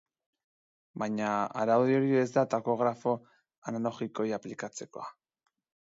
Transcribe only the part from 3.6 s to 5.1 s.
analogikoei aplikatzekoa.